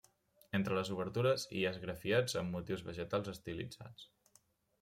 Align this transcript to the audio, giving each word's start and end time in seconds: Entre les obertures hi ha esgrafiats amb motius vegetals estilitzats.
Entre 0.59 0.77
les 0.77 0.89
obertures 0.95 1.45
hi 1.59 1.61
ha 1.67 1.73
esgrafiats 1.77 2.37
amb 2.41 2.57
motius 2.57 2.83
vegetals 2.91 3.33
estilitzats. 3.37 4.09